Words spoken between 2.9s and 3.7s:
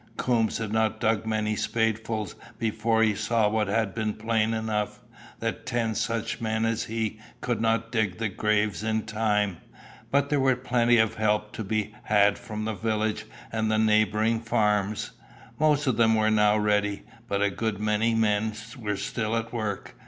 he saw what